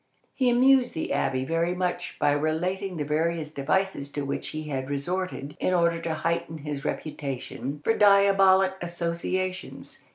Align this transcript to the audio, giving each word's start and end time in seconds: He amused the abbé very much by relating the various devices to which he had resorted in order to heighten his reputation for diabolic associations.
He 0.33 0.49
amused 0.49 0.95
the 0.95 1.09
abbé 1.13 1.45
very 1.45 1.75
much 1.75 2.17
by 2.17 2.31
relating 2.31 2.97
the 2.97 3.05
various 3.05 3.51
devices 3.51 4.09
to 4.13 4.23
which 4.25 4.47
he 4.47 4.63
had 4.63 4.89
resorted 4.89 5.55
in 5.59 5.75
order 5.75 5.99
to 6.01 6.15
heighten 6.15 6.57
his 6.57 6.83
reputation 6.83 7.81
for 7.83 7.95
diabolic 7.95 8.73
associations. 8.81 10.03